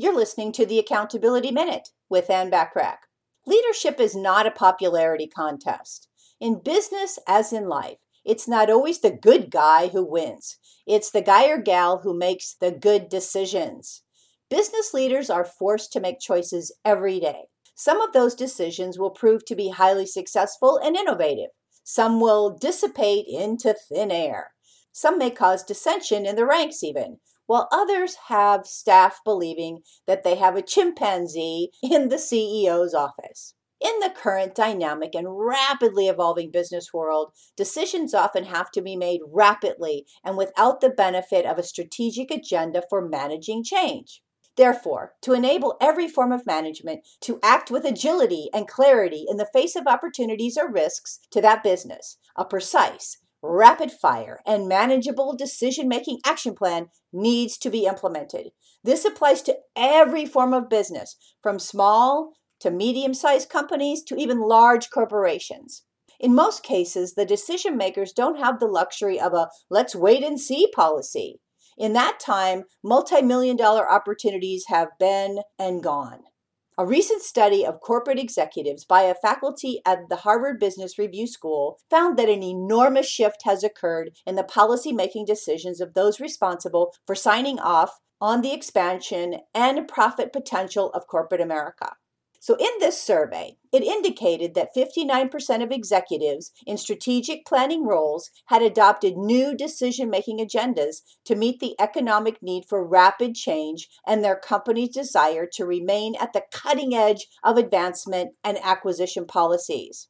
You're 0.00 0.14
listening 0.14 0.52
to 0.52 0.64
the 0.64 0.78
Accountability 0.78 1.50
Minute 1.50 1.88
with 2.08 2.30
Ann 2.30 2.52
Bachrach. 2.52 2.98
Leadership 3.48 3.98
is 3.98 4.14
not 4.14 4.46
a 4.46 4.52
popularity 4.52 5.26
contest. 5.26 6.06
In 6.40 6.60
business, 6.60 7.18
as 7.26 7.52
in 7.52 7.68
life, 7.68 7.98
it's 8.24 8.46
not 8.46 8.70
always 8.70 9.00
the 9.00 9.10
good 9.10 9.50
guy 9.50 9.88
who 9.88 10.04
wins. 10.04 10.56
It's 10.86 11.10
the 11.10 11.20
guy 11.20 11.48
or 11.48 11.58
gal 11.58 11.98
who 11.98 12.16
makes 12.16 12.54
the 12.60 12.70
good 12.70 13.08
decisions. 13.08 14.04
Business 14.48 14.94
leaders 14.94 15.30
are 15.30 15.44
forced 15.44 15.92
to 15.94 16.00
make 16.00 16.20
choices 16.20 16.72
every 16.84 17.18
day. 17.18 17.46
Some 17.74 18.00
of 18.00 18.12
those 18.12 18.36
decisions 18.36 19.00
will 19.00 19.10
prove 19.10 19.44
to 19.46 19.56
be 19.56 19.70
highly 19.70 20.06
successful 20.06 20.78
and 20.80 20.94
innovative. 20.94 21.50
Some 21.82 22.20
will 22.20 22.56
dissipate 22.56 23.26
into 23.26 23.74
thin 23.74 24.12
air. 24.12 24.52
Some 24.92 25.18
may 25.18 25.30
cause 25.30 25.64
dissension 25.64 26.24
in 26.24 26.36
the 26.36 26.46
ranks, 26.46 26.84
even, 26.84 27.18
while 27.48 27.66
others 27.72 28.14
have 28.28 28.66
staff 28.66 29.20
believing 29.24 29.80
that 30.06 30.22
they 30.22 30.36
have 30.36 30.54
a 30.54 30.62
chimpanzee 30.62 31.70
in 31.82 32.10
the 32.10 32.16
CEO's 32.16 32.94
office. 32.94 33.54
In 33.80 34.00
the 34.00 34.10
current 34.10 34.54
dynamic 34.54 35.14
and 35.14 35.38
rapidly 35.38 36.08
evolving 36.08 36.50
business 36.50 36.92
world, 36.92 37.32
decisions 37.56 38.12
often 38.12 38.44
have 38.44 38.70
to 38.72 38.82
be 38.82 38.96
made 38.96 39.20
rapidly 39.26 40.04
and 40.24 40.36
without 40.36 40.80
the 40.80 40.90
benefit 40.90 41.46
of 41.46 41.58
a 41.58 41.62
strategic 41.62 42.30
agenda 42.30 42.82
for 42.90 43.00
managing 43.00 43.64
change. 43.64 44.20
Therefore, 44.56 45.14
to 45.22 45.32
enable 45.32 45.76
every 45.80 46.08
form 46.08 46.32
of 46.32 46.44
management 46.44 47.06
to 47.20 47.38
act 47.42 47.70
with 47.70 47.84
agility 47.84 48.50
and 48.52 48.68
clarity 48.68 49.24
in 49.28 49.36
the 49.36 49.48
face 49.52 49.76
of 49.76 49.86
opportunities 49.86 50.58
or 50.58 50.70
risks 50.70 51.20
to 51.30 51.40
that 51.40 51.62
business, 51.62 52.18
a 52.36 52.44
precise, 52.44 53.18
rapid 53.42 53.92
fire, 53.92 54.40
and 54.46 54.68
manageable 54.68 55.36
decision 55.36 55.88
making 55.88 56.18
action 56.24 56.54
plan 56.54 56.88
needs 57.12 57.56
to 57.58 57.70
be 57.70 57.86
implemented. 57.86 58.50
This 58.82 59.04
applies 59.04 59.42
to 59.42 59.56
every 59.76 60.26
form 60.26 60.52
of 60.52 60.68
business, 60.68 61.16
from 61.42 61.58
small 61.58 62.32
to 62.60 62.70
medium 62.70 63.14
sized 63.14 63.48
companies 63.48 64.02
to 64.04 64.16
even 64.16 64.40
large 64.40 64.90
corporations. 64.90 65.84
In 66.20 66.34
most 66.34 66.62
cases, 66.62 67.14
the 67.14 67.24
decision 67.24 67.76
makers 67.76 68.12
don't 68.12 68.40
have 68.40 68.58
the 68.58 68.66
luxury 68.66 69.20
of 69.20 69.32
a 69.32 69.48
let's 69.70 69.94
wait 69.94 70.24
and 70.24 70.40
see 70.40 70.68
policy. 70.74 71.40
In 71.76 71.92
that 71.92 72.18
time, 72.18 72.64
multi 72.82 73.22
million 73.22 73.56
dollar 73.56 73.88
opportunities 73.88 74.64
have 74.66 74.88
been 74.98 75.38
and 75.58 75.82
gone. 75.82 76.22
A 76.80 76.86
recent 76.86 77.22
study 77.22 77.66
of 77.66 77.80
corporate 77.80 78.20
executives 78.20 78.84
by 78.84 79.02
a 79.02 79.14
faculty 79.16 79.82
at 79.84 80.08
the 80.08 80.14
Harvard 80.14 80.60
Business 80.60 80.96
Review 80.96 81.26
School 81.26 81.80
found 81.90 82.16
that 82.16 82.28
an 82.28 82.44
enormous 82.44 83.08
shift 83.08 83.42
has 83.42 83.64
occurred 83.64 84.12
in 84.24 84.36
the 84.36 84.44
policy 84.44 84.92
making 84.92 85.24
decisions 85.24 85.80
of 85.80 85.94
those 85.94 86.20
responsible 86.20 86.94
for 87.04 87.16
signing 87.16 87.58
off 87.58 87.98
on 88.20 88.42
the 88.42 88.52
expansion 88.52 89.40
and 89.52 89.88
profit 89.88 90.32
potential 90.32 90.90
of 90.90 91.08
corporate 91.08 91.40
America. 91.40 91.94
So, 92.40 92.54
in 92.54 92.70
this 92.78 93.02
survey, 93.02 93.56
it 93.72 93.82
indicated 93.82 94.54
that 94.54 94.74
59% 94.74 95.62
of 95.62 95.72
executives 95.72 96.52
in 96.66 96.76
strategic 96.76 97.44
planning 97.44 97.84
roles 97.84 98.30
had 98.46 98.62
adopted 98.62 99.16
new 99.16 99.56
decision 99.56 100.08
making 100.08 100.38
agendas 100.38 101.02
to 101.24 101.34
meet 101.34 101.58
the 101.58 101.74
economic 101.80 102.40
need 102.40 102.64
for 102.68 102.86
rapid 102.86 103.34
change 103.34 103.88
and 104.06 104.22
their 104.22 104.36
company's 104.36 104.94
desire 104.94 105.48
to 105.54 105.66
remain 105.66 106.14
at 106.20 106.32
the 106.32 106.44
cutting 106.52 106.94
edge 106.94 107.26
of 107.42 107.56
advancement 107.56 108.34
and 108.44 108.56
acquisition 108.62 109.26
policies. 109.26 110.08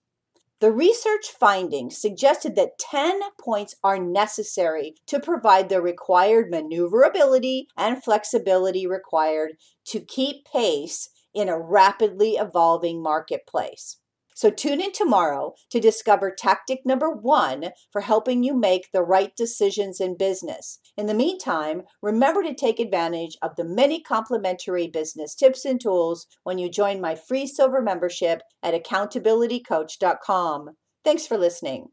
The 0.60 0.72
research 0.72 1.28
findings 1.30 1.96
suggested 1.96 2.56
that 2.56 2.78
10 2.78 3.20
points 3.40 3.76
are 3.84 3.98
necessary 3.98 4.96
to 5.06 5.20
provide 5.20 5.68
the 5.68 5.80
required 5.80 6.50
maneuverability 6.50 7.68
and 7.76 8.02
flexibility 8.02 8.86
required 8.86 9.52
to 9.86 10.00
keep 10.00 10.44
pace 10.44 11.10
in 11.34 11.48
a 11.48 11.58
rapidly 11.58 12.32
evolving 12.32 13.02
marketplace. 13.02 13.98
So 14.38 14.50
tune 14.50 14.80
in 14.80 14.92
tomorrow 14.92 15.54
to 15.70 15.80
discover 15.80 16.30
tactic 16.30 16.86
number 16.86 17.10
one 17.10 17.70
for 17.90 18.02
helping 18.02 18.44
you 18.44 18.54
make 18.54 18.88
the 18.92 19.02
right 19.02 19.34
decisions 19.34 20.00
in 20.00 20.16
business. 20.16 20.78
In 20.96 21.06
the 21.06 21.14
meantime, 21.14 21.82
remember 22.02 22.44
to 22.44 22.54
take 22.54 22.78
advantage 22.78 23.36
of 23.42 23.56
the 23.56 23.64
many 23.64 24.00
complimentary 24.00 24.86
business 24.86 25.34
tips 25.34 25.64
and 25.64 25.80
tools 25.80 26.28
when 26.44 26.56
you 26.56 26.70
join 26.70 27.00
my 27.00 27.16
free 27.16 27.48
silver 27.48 27.82
membership 27.82 28.42
at 28.62 28.80
accountabilitycoach.com. 28.80 30.70
Thanks 31.04 31.26
for 31.26 31.36
listening. 31.36 31.88